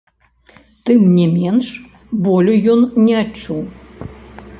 [0.89, 1.67] Тым не менш,
[2.29, 3.61] болю ён не адчуў.